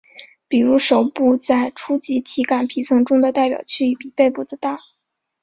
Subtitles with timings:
[0.47, 4.79] 比如手部在初级体感皮层中的代表区域比背部的大。